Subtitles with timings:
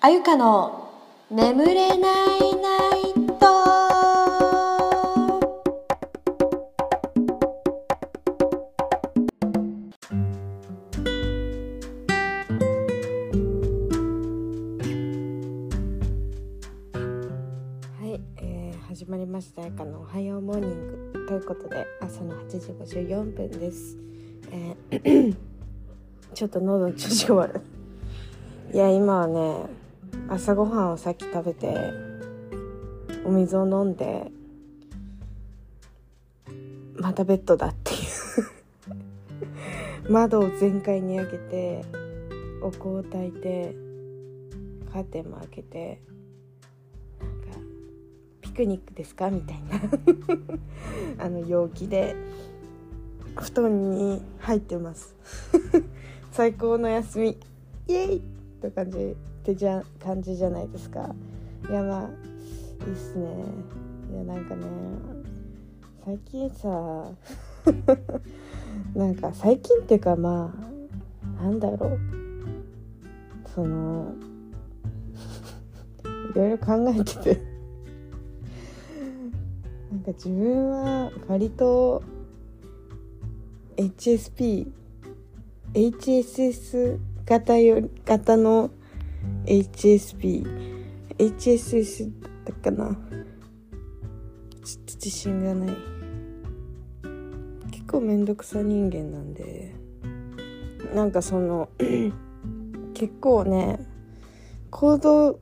[0.00, 0.92] あゆかの
[1.28, 3.46] 眠れないナイト。
[17.96, 19.62] はい、えー始まりました。
[19.62, 20.70] あゆかのおはようモーニン
[21.12, 21.26] グ。
[21.26, 23.98] ということで朝の8時54分です、
[24.52, 25.36] えー
[26.34, 27.60] ちょっと喉の調子が悪
[28.72, 28.76] い。
[28.76, 29.77] いや今はね
[30.30, 31.74] 朝ごはんをさっき食べて
[33.24, 34.30] お水を飲んで
[36.96, 37.98] またベッドだっていう。
[40.12, 41.84] 窓を全開に開けて
[42.62, 43.74] お香を焚いて
[44.92, 46.02] カーテンも開けて
[47.20, 47.58] なんか
[48.42, 49.80] ピクニックですかみたいな。
[51.24, 52.14] あの陽気で
[53.34, 55.14] 布団に入ってます。
[56.32, 57.38] 最高の休み。
[57.86, 58.16] イエイ！
[58.18, 58.20] っ
[58.60, 59.16] て感じ。
[59.48, 61.08] ってじゃ感じじゃないですか。
[61.70, 62.02] いやまあ
[62.86, 63.26] いいっすね。
[64.12, 64.66] いやなんかね
[66.04, 66.68] 最近さ
[68.94, 70.54] なんか最近っていうかま
[71.40, 71.98] あなんだろう。
[73.54, 74.12] その
[76.34, 77.40] いろいろ考えてて。
[79.90, 82.02] なんか自分は割と
[83.78, 84.70] HSP
[85.72, 88.70] HSS 型より型の
[89.46, 90.78] HSP
[91.18, 92.10] HSS
[92.44, 92.86] だっかな。
[92.86, 95.76] ちょっと自信がない。
[97.72, 99.74] 結構めんどくさ人間なんで。
[100.94, 101.68] なんかその
[102.94, 103.80] 結構ね
[104.70, 105.38] 行動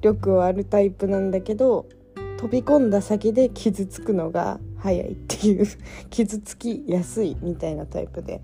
[0.00, 1.86] 力はあるタイプなんだけど
[2.38, 5.66] 飛び込んだ先で傷つくのが早いっていう
[6.08, 8.40] 傷つきやすいみたいなタイプで。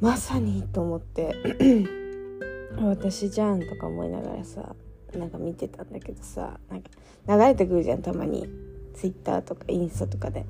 [0.00, 1.34] まさにと思って。
[2.76, 4.74] 私じゃんとか思いながらさ
[5.16, 6.90] なんか見てたんだけどさなんか
[7.26, 8.68] 流れてくるじゃんたまに。
[8.98, 10.44] ツイッターとかインスタとかで。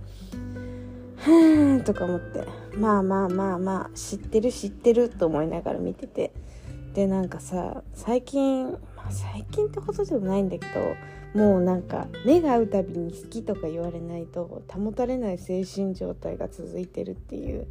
[1.16, 2.44] ふーんとか思って。
[2.74, 6.32] まあまあまあまあ知ってる知ってると思いながら見てて。
[6.94, 8.78] でなんかさ最近、ま
[9.08, 10.66] あ、最近ってほどでもないんだけ
[11.34, 17.68] どもうなんか目が合うたびに好きとか言われないと保たれない精神状態が続いてるっていう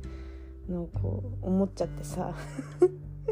[0.70, 2.36] のをこう思っちゃってさ。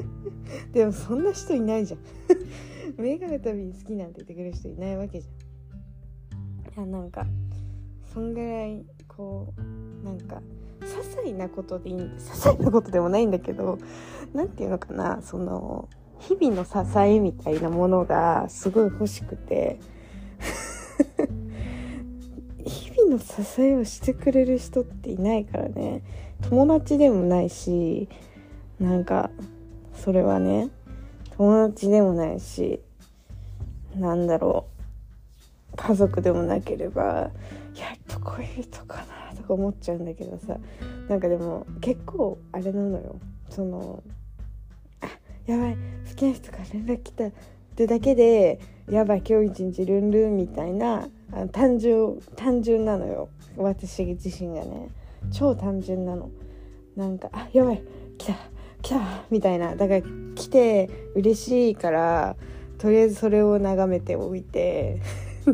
[0.74, 2.00] でもそんな人いないじゃん。
[2.98, 6.86] 目が合うたびに好きなんて言ってくれる人いないわけじゃん。
[6.86, 7.26] いやなんか
[8.14, 10.42] そんぐらいこうなんか
[10.82, 13.78] 些細なことでいいん些細なことでもないんだけど
[14.34, 15.90] 何て言うのかなその
[16.20, 19.80] 日々の支えみたいなものがすごい欲しくて。
[22.66, 26.02] 日々の支えをしてくれる人っていないからね。
[26.50, 28.10] 友達でもないし
[28.80, 29.30] なんか
[30.06, 30.70] それはね
[31.36, 32.80] 友達でもないし
[33.96, 34.68] なんだろ
[35.74, 37.32] う家族でもなければやっ
[38.08, 40.58] ぱこういう人かなとか思っちゃうんだけどさ
[41.10, 43.20] なんかでも結構あれなのよ。
[43.50, 44.04] その
[45.02, 45.08] あ
[45.48, 45.78] やばい
[46.08, 47.32] 好きな人から連絡来たっ
[47.76, 51.08] てだけでやばい今日一日ルンルンみたいな
[51.52, 53.30] 単純単純なのよ。
[53.58, 54.90] 私自身がね。
[55.32, 56.30] 超単純なの。
[56.96, 57.84] なんかあやばい
[58.20, 58.55] 来た。
[58.86, 59.00] 来た
[59.32, 59.76] みたいな。
[59.76, 60.02] だから
[60.36, 62.36] 来て嬉しいから
[62.78, 65.02] とりあえずそれを眺めておいて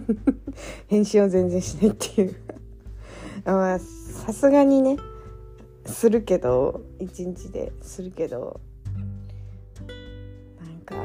[0.88, 2.36] 返信を全然しないっていう。
[3.46, 4.98] まあさすがにね
[5.86, 8.60] するけど一日でするけど
[10.60, 10.96] なんか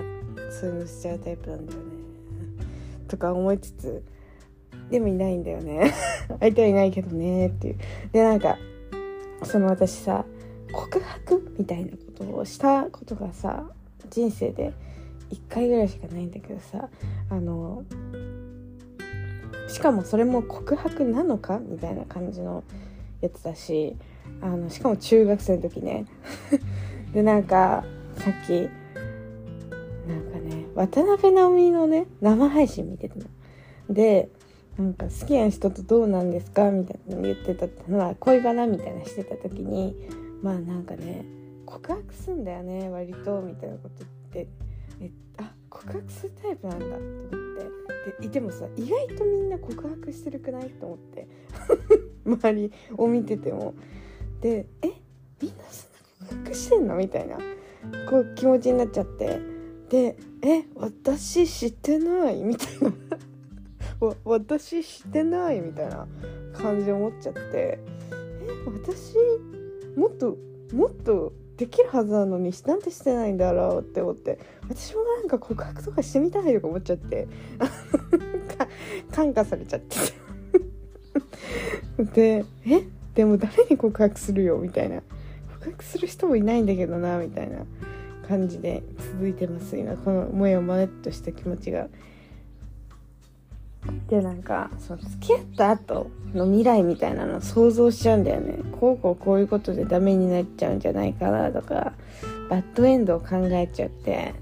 [0.50, 1.84] そういうのしちゃうタイプなんだよね。
[3.06, 4.02] とか思いつつ
[4.90, 5.92] でもいないんだよね。
[6.40, 7.76] 相手はいないけどねっていう。
[8.10, 8.58] でなんか
[9.44, 10.24] その私さ
[10.72, 13.64] 告白みたいなことをしたことがさ
[14.10, 14.72] 人生で
[15.30, 16.88] 1回ぐらいしかないんだけどさ
[17.30, 17.84] あの
[19.68, 22.62] しかもそれも告白なのかみたいな感じの
[23.20, 23.96] やつだし
[24.40, 26.06] あのしかも中学生の時ね
[27.12, 27.84] でなんか
[28.16, 28.52] さっき
[30.08, 33.24] なんかね渡辺直美のね生配信見てたの。
[33.90, 34.28] で
[34.78, 39.96] なんか好きな人とどうなんですかみたいなの言ってたのは恋バナみたいなしてた時に
[40.42, 41.24] まあなんかね
[41.66, 44.48] 告白すんだよね割とみたいなこと言って。
[45.00, 47.36] えあ告白するタイプなんだと思って。
[48.20, 51.28] でいてもさ意外とみんな告白してるくないと思って。
[52.24, 53.74] 周りを見てても。
[54.40, 54.92] でえ
[55.42, 56.96] みんなそんな告白してんの？
[56.96, 57.36] みたいな。
[58.08, 59.40] こう気持ちになっちゃって。
[59.90, 62.42] でえ私知ってない？
[62.42, 62.92] みたいな。
[64.24, 65.60] 私知ってない？
[65.60, 66.06] みたいな
[66.54, 67.40] 感じで思っちゃって。
[67.52, 67.80] え
[68.66, 69.14] 私
[69.96, 70.36] もっと
[70.72, 74.38] もっとできるはずなのになんでしてないんだろうって思って。
[74.68, 77.26] 私もなんか告白とかしてみたいとか思っちゃって。
[79.12, 79.96] 感化されちゃって。
[82.14, 82.82] でえ？
[83.14, 85.02] でも誰に告白するよみたいな。
[85.60, 87.64] 告白する人もいないんだけどなみたいな
[88.28, 88.82] 感じで
[89.14, 89.96] 続いてます今。
[89.96, 91.88] このもやもやっとした気持ちが。
[94.08, 98.58] でなんかその付き合った後の未来みたいなの想像しちゃうんだよね。
[98.78, 101.92] こうこうこういうことでダメになっちゃうんじゃないかなとか
[102.48, 104.34] バッドエンドを考えちゃって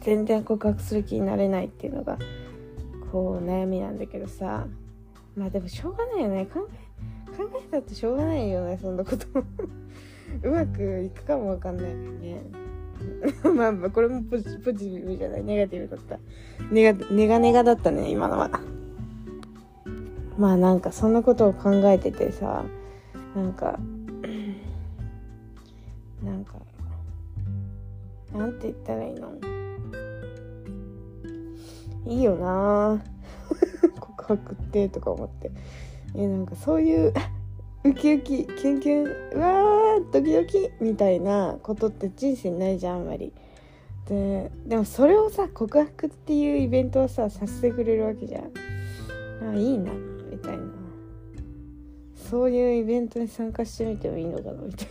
[0.00, 2.18] 全然告白する気になれないっていうのが
[3.12, 4.66] こう悩みなんだけどさ。
[5.36, 6.46] まあでもしょうがないよね。
[6.46, 9.26] 考え考えたってしょうがないよねそんなこと。
[10.42, 12.42] うまくいくかもわかんないよね。
[13.56, 15.44] まあまあこれもポジポジティブじゃない。
[15.44, 16.18] ネガティブだった。
[16.70, 18.50] ネガネガネガだったね今のは。
[20.38, 22.64] まあなんかそんなことを考えててさ
[23.34, 23.78] なんか
[26.22, 26.54] なんか
[28.32, 29.32] なんて言ったらいいの？
[32.06, 33.02] いいよな。
[34.00, 35.50] 告白ってとか思って。
[36.14, 37.12] えなんかそういう
[37.84, 39.04] ウキウキキュンキュン
[39.34, 43.32] うわードキドキみたいなことって人生ないじゃんあんまり。
[44.08, 48.50] ででもそれをさ告白っていうイベントをささせてくれるわけじゃん。
[49.50, 49.92] あいいな。
[50.42, 50.64] たいな。
[52.30, 54.88] そういうイベントに参加してみてもいいのかなみたい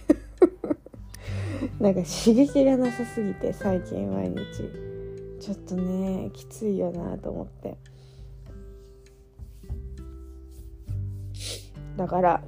[1.80, 1.80] な。
[1.80, 4.38] なんか刺激がなさすぎて最近毎日。
[5.40, 7.78] ちょっとねきついよなと思って。
[11.98, 12.44] だから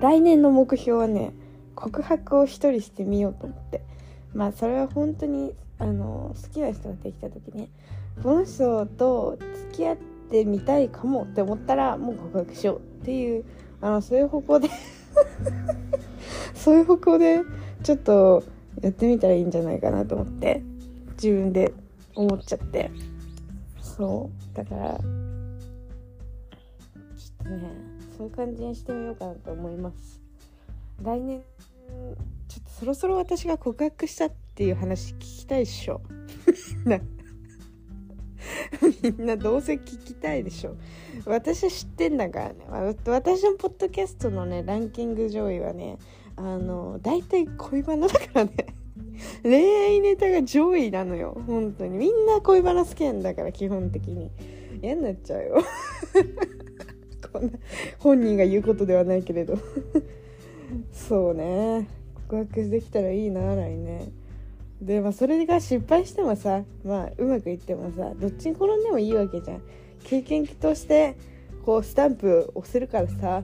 [0.00, 1.32] 来年の目標はね
[1.76, 3.82] 告白を一人してみようと思って。
[4.34, 7.68] まあそれは本当にあの好きな人ができた時ね。
[8.20, 9.38] この人と
[9.70, 10.13] 付き合って
[10.44, 13.44] みたいかもって思ったらもう告白しようっていう
[13.80, 14.68] あのそういう方向で
[16.54, 17.40] そういう方向で
[17.82, 18.42] ちょっと
[18.80, 20.62] やってみたらいいんじゃないかなと思って
[21.12, 21.72] 自分で
[22.14, 22.90] 思っちゃって。
[23.80, 24.56] そう。
[24.56, 25.02] だからちょっ
[27.44, 27.70] とね
[28.16, 30.20] そういう感じにしてみようかなと思います。
[31.02, 31.42] 来年
[32.48, 36.00] ちょっとそろそろ私が告白したっていう話聞きたいっしょ
[39.02, 40.76] みんなどうせ聞きたいでしょ。
[41.26, 42.66] 私は知ってんだからね。
[43.06, 45.98] 私のポッドキャストのねランキング上位はね
[46.36, 48.52] あの大体恋バナだからね。
[49.42, 49.54] 恋
[49.86, 51.40] 愛ネタが上位なのよ。
[51.46, 51.96] 本当に。
[51.96, 54.30] みんな恋バナ好きなんだから基本的に。
[54.82, 55.62] 嫌になっちゃうよ。
[57.32, 57.50] こんな
[57.98, 59.56] 本人が言うことではないけれど。
[60.92, 61.88] そうね。
[62.28, 64.12] 告白できたらいいな来年。
[64.84, 69.62] でまあそれが失敗してもさまあうまくいってもさどっちに転んでもいいわけじゃん。
[70.04, 71.16] 経験として
[71.64, 73.42] こうスタンプ押せるからさ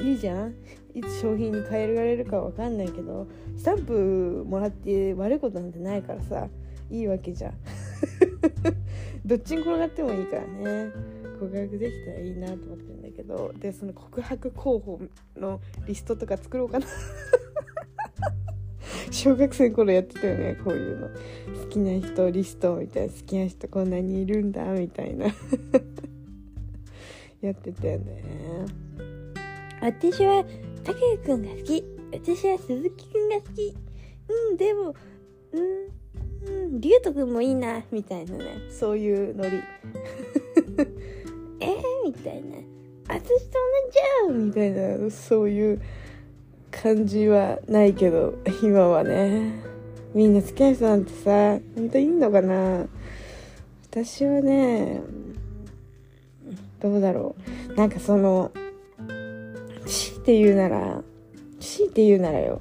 [0.00, 0.54] いいじゃん。
[0.94, 3.26] いつ商品に変えられるかわかんないけど
[3.56, 6.48] スタンプもらって悪いことなんてないからさ
[6.90, 7.54] いいわけじゃん。
[9.24, 10.90] どっちに転がってもいいからね。
[11.38, 15.00] 告白できたらいいなと思ってるんだけどでその告白候補
[15.36, 16.86] のリストとか作ろうかな。
[19.12, 21.08] 小学生の頃やってたよねこういうの。
[21.62, 25.26] 好きな人リストみたいな好きな人こんなにいるんだみたいな。
[27.42, 28.22] やってたよね。
[29.80, 30.44] 私は
[30.82, 31.84] たけくんが好き。
[32.12, 33.76] 私は鈴木くんが好き。
[34.50, 34.94] うんでも
[35.52, 35.88] うん
[36.44, 38.44] うんりゅうとくんもいいなみたいなね。
[38.70, 39.58] そういうノリ。
[41.60, 42.56] えー、みたいな。
[43.08, 43.36] 私と同
[43.90, 45.10] じじゃんみたいな。
[45.10, 45.80] そういう
[46.72, 49.70] 感じはないけど今はね。
[50.14, 52.86] みんな好きな人なんてさ本当いいのかな？
[53.90, 55.00] 私はね
[56.80, 57.34] どうだろ
[57.70, 57.74] う。
[57.74, 58.50] なんかその
[59.86, 61.02] 強いて言うなら
[61.60, 62.60] 強いて言うならよ。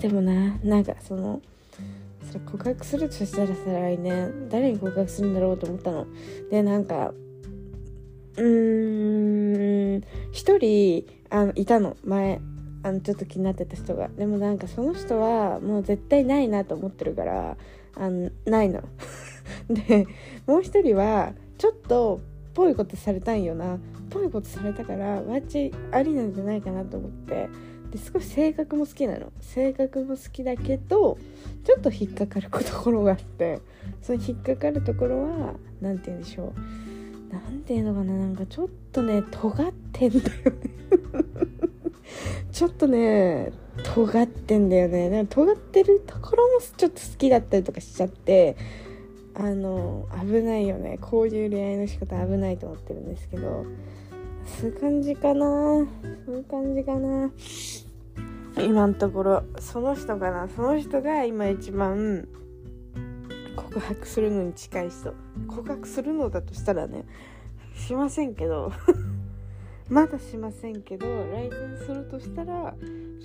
[0.00, 1.40] でもななんかその
[2.26, 6.06] それ告白するとしたらさ来年誰に告白するんだろうと思ったの。
[6.50, 7.12] でなんか
[8.36, 11.96] うーん一人あのいたの。
[12.04, 12.40] 前。
[12.82, 14.08] あのちょっと気になってた人が。
[14.08, 17.56] でもなんかその人はもう絶対ないなと思ってるから
[17.94, 18.82] あのないの。
[19.68, 20.06] で
[20.46, 22.20] もう一人はちょっと
[22.54, 23.78] ぽいことされたんよな。
[24.08, 27.48] ぽいことされたからワッチありなんじゃないかなと思って。
[27.90, 29.30] で少し性格も好きなの。
[29.40, 31.18] 性格も好きだけど
[31.64, 33.60] ちょっと引っかかるところがあって。
[34.02, 36.89] その引っかかるところは何て言うんでしょう。
[37.30, 40.60] 何て言うのかななんかちょっとね尖ってんだよね。
[42.52, 45.10] ちょっとね尖ってんだよね。
[45.10, 48.56] でも尖ってるところもちょっと好きだったりとかしちゃって
[49.34, 50.98] あの危ないよね。
[51.00, 53.64] こういう恋愛の仕方危ないと思ってるんですけど。
[54.46, 55.46] そういう感じかな。
[56.26, 57.30] そういう感じかな。
[58.58, 60.48] 今のところその人かな。
[60.48, 62.26] その人が今一番
[63.72, 65.14] 告白するのに近い人。
[65.46, 67.04] 告白するのだとしたらね
[67.76, 68.72] しませんけど。
[69.88, 72.76] まだしませんけど来年するとしたら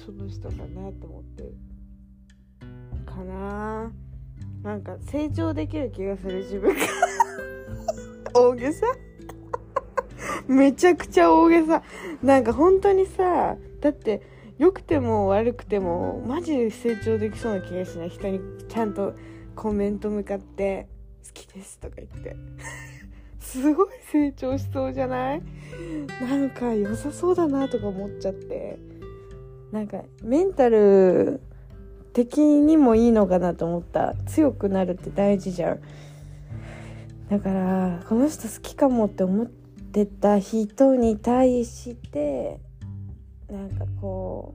[0.03, 1.51] その人かなと思って。
[3.05, 3.91] かな。
[4.63, 6.81] なんか成長できる気がする自分が。
[8.33, 8.85] 大げさ。
[10.47, 11.81] めちゃくちゃ大げさ。
[12.21, 14.21] なんか本当にさだって
[14.59, 18.09] 良くても悪くてもマジで成長できそうな気がしない。
[18.09, 19.15] 人にちゃんと
[19.55, 20.87] コメント向かって
[21.25, 22.35] 「好きです」とか言って。
[23.39, 25.41] すごい成長しそうじゃない？
[26.19, 28.77] なんか良さそうだなとか思っちゃって。
[29.71, 31.41] なんかメンタル
[32.13, 34.15] 的にもいいのかなと思った。
[34.25, 35.79] 強くなるって大事じゃん。
[37.29, 42.59] だからこの人好きかもって思ってた人に対して
[43.49, 44.53] なんかこ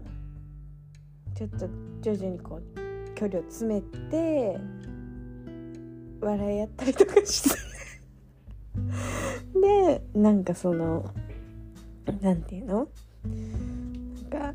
[1.35, 1.69] うちょっと
[2.00, 2.89] 徐々にこう
[3.20, 4.58] 距離を詰めて
[6.22, 7.50] 笑い合ったりとかして。
[9.60, 11.12] でなんかその
[12.22, 12.88] なんていうの？
[14.30, 14.52] なん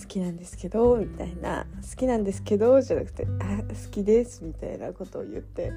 [0.00, 1.66] 好きなんですけどみたいな。
[1.82, 5.70] 好きなんですけどじゃなくてあ好きですみたいなことを言って。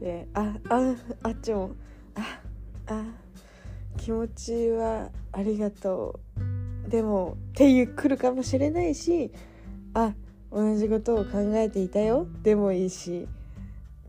[0.00, 1.72] であああっちも
[2.14, 2.40] あ
[2.86, 3.04] あ
[3.98, 6.20] 気持ちはありがと
[6.86, 6.88] う。
[6.88, 9.30] でもっていう来るかもしれないし
[9.92, 10.14] あ
[10.52, 12.26] 同じことを考えていたよ。
[12.42, 13.28] でもいいし。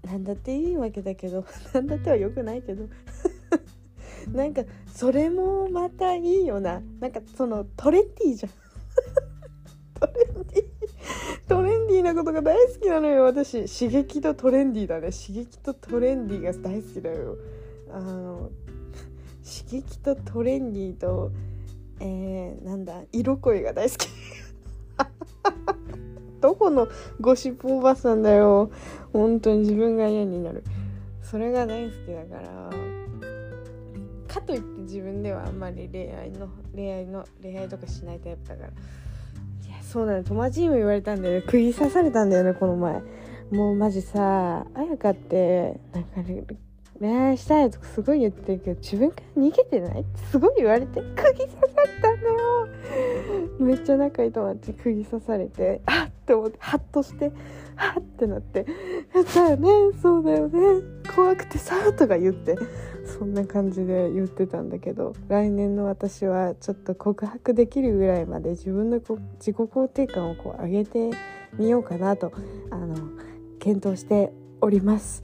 [0.03, 1.45] 何だっていいわけだけど。
[1.74, 2.88] 何だってはよくないけど。
[4.33, 6.81] なんかそれもまたいいよな。
[7.00, 8.51] なんかそのトレンディーじゃん。
[10.00, 10.71] トレンディー。
[11.48, 13.24] トレンディーなことが大好きなのよ。
[13.24, 15.10] 私刺激とトレンディーだね。
[15.12, 17.38] 刺激とトレンディーが大好きだよ。
[17.91, 18.51] あの
[19.43, 21.31] 刺激とトレンディーと
[22.03, 24.07] えー、なんだ色恋が大好き。
[26.41, 26.88] どこの
[27.19, 28.71] ゴシップおばさんだよ。
[29.13, 30.63] 本当に自分が嫌になる。
[31.21, 32.69] それが大好きだから。
[34.27, 38.69] かといって自分ではあんまり恋愛の恋愛の恋愛とかしないタイプだから。
[38.69, 38.71] い
[39.69, 41.45] やそうなの友達にも言われたんだよね。
[41.45, 43.01] 釘刺されたんだよねこの前。
[43.51, 46.21] もうマジさ綾香ってなんか
[47.00, 50.01] 恋愛したいとかすごい言ってるけど自分から逃げてない？
[50.01, 52.67] ってすごい言われて釘刺されたんだよ。
[53.60, 55.81] めっちゃ仲いい友達釘刺されて。
[55.88, 57.32] あって思ってハッとして
[57.75, 58.66] ハッってなって
[59.36, 60.60] 「だよねそうだよね。
[61.16, 62.56] 怖くてさ」とか言って
[63.06, 71.10] そんな感じで言ってたんだけど来年の私はちょっと告白できるぐらいまで自分のこ自己肯定感をこう上げて
[71.58, 72.32] みようかなと
[72.70, 72.96] あの
[73.60, 75.24] 検討しております。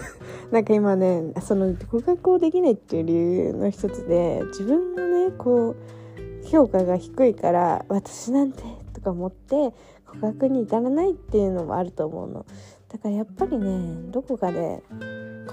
[0.52, 9.72] なんか今ねその告白をできないっていう理由の一つで自分のねこう評価が低いから私なんてとか思って
[10.20, 12.46] 告白に至らないっていうのもあると思うの。
[12.88, 14.82] だからやっぱりねどこかで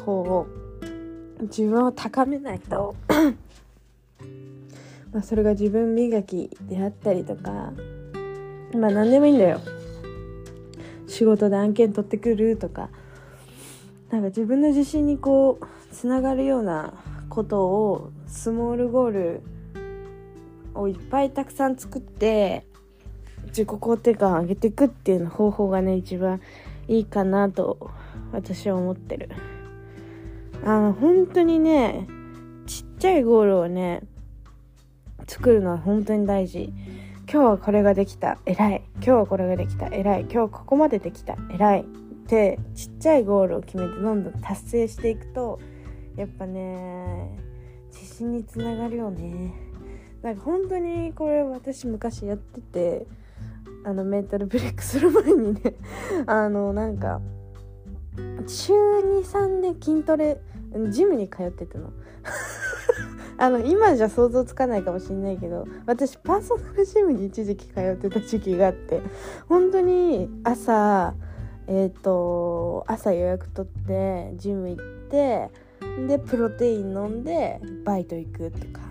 [0.05, 0.47] こ
[1.39, 2.95] う自分を高めないと。
[5.11, 7.73] まあそれが自分磨きであったりとか。
[8.73, 9.59] まあ何でもいいんだよ。
[11.07, 12.89] 仕事で案件取ってくるとか。
[14.09, 16.93] なんか自分の自信にこうつながるような
[17.29, 19.41] ことをスモールゴール
[20.73, 22.65] をいっぱいたくさん作って
[23.51, 26.41] 自己肯定感上げていくっていうの方法がね一番
[26.88, 27.91] いいかなと
[28.31, 29.29] 私は思ってる。
[30.63, 32.08] あの本当にね
[32.65, 34.01] ちっちゃいゴールをね
[35.27, 36.74] 作るのは本当に大事。
[37.31, 38.84] 今日はこれができた偉い。
[38.96, 40.22] 今日はこれができた偉い。
[40.29, 41.81] 今日ここまでできた偉い。
[41.81, 41.84] っ
[42.27, 45.60] てちっちゃいゴールを決めてどんどん達成していくと
[46.15, 47.38] やっぱね
[47.91, 49.53] 自信につながるよね。
[50.22, 53.08] なんか本当にこれ私昔やってて
[53.83, 55.75] あのメンタルブレイクする前にね
[56.27, 57.21] あのなんか
[58.47, 60.39] 週23で筋トレ
[60.89, 61.91] ジムに通ってたの。
[63.38, 69.01] あの今じゃ想像つかないかもしれないけど私パーソナルジムに一時期通ってた時期があって
[69.50, 71.15] 本当に朝
[71.65, 75.50] えっ、ー、と朝予約取ってジム行って
[76.07, 78.81] でプロテイン飲んでバイト行くとか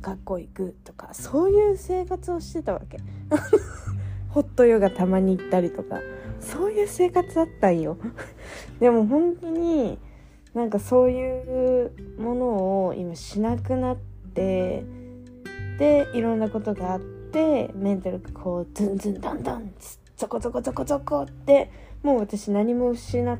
[0.00, 2.98] 学校行くとかそういう生活をしてたわけ。
[4.32, 6.00] ホットヨガたまに行ったりとか
[6.40, 7.96] そういう生活だったんよ。
[8.80, 9.98] でも本当に
[10.54, 13.96] なんかそういうものを今しなくなっ
[14.34, 14.84] て
[15.78, 19.72] でいろんなことがあってメンタルがこうズンズンドンドン
[20.16, 21.70] ゾコゾコゾコゾコって
[22.02, 23.38] もう私何も失っ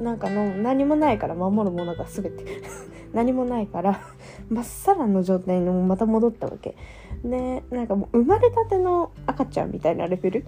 [0.00, 2.62] なんかの何もないから守るものが全て。
[3.12, 4.00] 何もないから
[4.48, 6.76] まっさらの状態にまた戻ったわけ。
[7.24, 10.46] ねなんかもう生まれたての赤ちゃんみたいなレベル？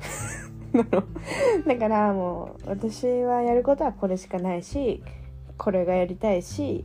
[1.66, 5.02] だからもう私はやることはこれしかないし
[5.56, 6.84] これがやりたいし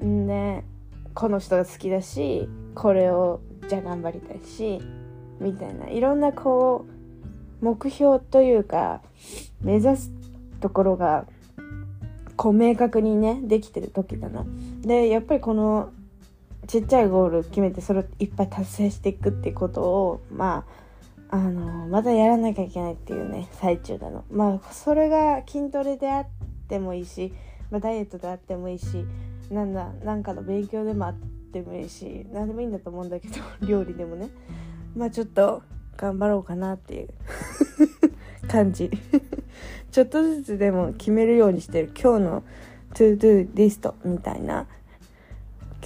[0.00, 0.64] ね
[1.12, 4.80] この人が好きだしこれをじゃあ頑張りたいし
[5.40, 5.88] みたいな。
[5.88, 6.86] いろんなこ
[7.60, 9.02] う目標というか
[9.62, 10.12] 目指す
[10.60, 11.26] ところが
[12.36, 14.46] こう明確にねできてる時だな。
[14.82, 15.90] でやっぱりこの
[16.66, 20.86] ちっちゃいゴール決めてそれをいっぱい達成していくってことをまあ
[21.36, 24.24] あのまたやらなきゃいけないっていうね最中なの。
[24.30, 26.26] まあそれが筋トレであっ
[26.68, 27.32] てもいいし、
[27.70, 29.04] まあ、ダイエットであってもいいし
[29.50, 31.14] なんだなんかの勉強でもあっ
[31.52, 33.34] てもいいし何でもいいんだと思うんだけど
[33.66, 34.28] 料理でもね。
[34.94, 35.62] まあちょっと
[35.96, 37.08] 頑張ろうかなっていう
[38.48, 38.90] 感じ。
[39.90, 41.90] ちょっとずつでも決めるようにしてる。
[42.00, 42.42] 今日の
[42.94, 44.66] to do リストみたいな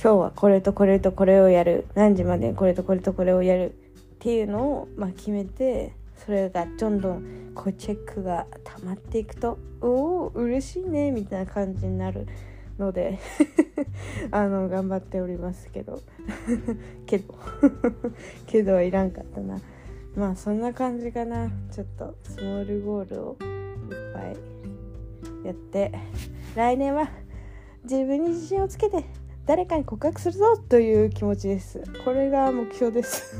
[0.02, 1.84] 今日はこれとこれとこれをやる。
[1.94, 3.74] 何時までこれとこれとこれをやる。
[3.74, 3.74] っ
[4.18, 5.92] ていうのを、まあ、決めて
[6.24, 12.26] それがどんどんこうチェックが溜まっていくとおお嬉しいねみたいな感じになる
[12.78, 13.18] ので
[14.32, 16.00] あの頑張っておりますけど。
[17.04, 17.34] けど。
[18.46, 19.60] けどはいらんかったな。
[20.16, 21.50] まあそんな感じかな。
[21.70, 24.36] ちょっとスモールゴールをいっぱい
[25.44, 25.92] やって。
[26.56, 27.10] 来年は
[27.84, 29.04] 自分に自信をつけて
[29.46, 31.82] 誰かに告白するぞという気持ちです。
[32.04, 33.34] これが目標です。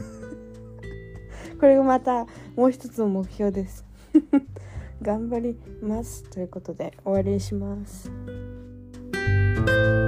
[1.61, 2.27] これがまた
[2.57, 3.85] もう一つの目標です。
[5.03, 6.25] 頑張ります。
[6.31, 8.11] ということで終わりにします。
[9.61, 10.00] thank you